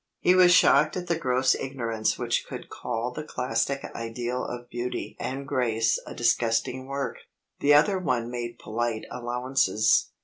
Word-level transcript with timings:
He 0.19 0.33
was 0.33 0.51
shocked 0.51 0.97
at 0.97 1.05
the 1.05 1.15
gross 1.15 1.53
ignorance 1.53 2.17
which 2.17 2.47
could 2.47 2.69
call 2.71 3.11
the 3.11 3.23
classic 3.23 3.85
ideal 3.93 4.43
of 4.43 4.67
beauty 4.67 5.15
and 5.19 5.47
grace 5.47 5.99
a 6.07 6.15
disgusting 6.15 6.87
work. 6.87 7.17
The 7.59 7.75
other 7.75 7.99
one 7.99 8.31
made 8.31 8.57
polite 8.57 9.05
allowances. 9.11 10.09